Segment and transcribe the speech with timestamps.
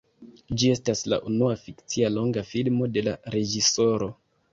[0.61, 4.09] Ĝi estas la unua fikcia longa filmo de la reĝisoro.